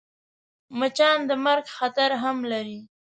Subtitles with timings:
[0.79, 2.79] مچان د مرګ خطر هم لري